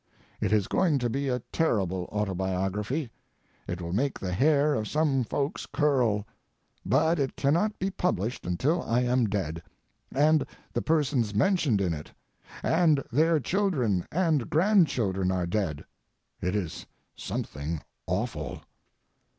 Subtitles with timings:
[0.39, 3.11] It is going to be a terrible autobiography.
[3.67, 6.25] It will make the hair of some folks curl.
[6.83, 9.61] But it cannot be published until I am dead,
[10.11, 10.43] and
[10.73, 12.11] the persons mentioned in it
[12.63, 15.85] and their children and grandchildren are dead.
[16.41, 18.63] It is something awful!